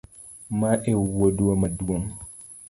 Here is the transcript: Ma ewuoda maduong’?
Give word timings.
Ma 0.59 0.71
ewuoda 0.91 1.43
maduong’? 1.61 2.07